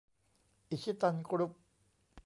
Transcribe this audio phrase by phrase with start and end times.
[0.69, 1.51] อิชิตัน กรุ๊ป